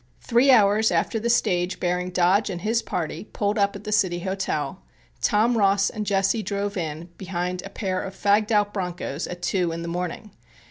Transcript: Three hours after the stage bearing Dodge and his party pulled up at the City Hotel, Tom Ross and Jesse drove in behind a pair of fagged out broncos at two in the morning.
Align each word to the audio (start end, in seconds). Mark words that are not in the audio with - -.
Three 0.19 0.49
hours 0.49 0.89
after 0.89 1.19
the 1.19 1.29
stage 1.29 1.79
bearing 1.79 2.09
Dodge 2.09 2.49
and 2.49 2.61
his 2.61 2.81
party 2.81 3.23
pulled 3.33 3.59
up 3.59 3.75
at 3.75 3.83
the 3.83 3.91
City 3.91 4.21
Hotel, 4.21 4.81
Tom 5.21 5.55
Ross 5.55 5.91
and 5.91 6.07
Jesse 6.07 6.41
drove 6.41 6.75
in 6.75 7.09
behind 7.19 7.61
a 7.61 7.69
pair 7.69 8.01
of 8.01 8.15
fagged 8.15 8.49
out 8.51 8.73
broncos 8.73 9.27
at 9.27 9.43
two 9.43 9.71
in 9.71 9.83
the 9.83 9.87
morning. 9.87 10.31